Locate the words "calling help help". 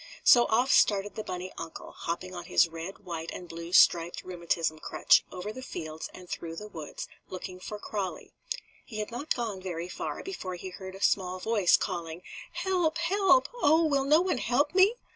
11.77-13.47